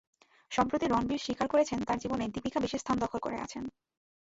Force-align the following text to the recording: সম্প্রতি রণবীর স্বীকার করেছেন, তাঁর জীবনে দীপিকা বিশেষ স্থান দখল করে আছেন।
সম্প্রতি 0.51 0.85
রণবীর 0.87 1.23
স্বীকার 1.25 1.47
করেছেন, 1.47 1.79
তাঁর 1.83 2.01
জীবনে 2.03 2.25
দীপিকা 2.27 2.59
বিশেষ 2.59 2.79
স্থান 2.81 2.97
দখল 2.99 3.19
করে 3.21 3.37
আছেন। 3.41 3.63